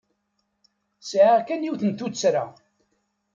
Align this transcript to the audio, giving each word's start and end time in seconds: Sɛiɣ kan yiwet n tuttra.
Sɛiɣ 1.09 1.39
kan 1.47 1.65
yiwet 1.65 1.83
n 1.85 1.91
tuttra. 1.93 2.45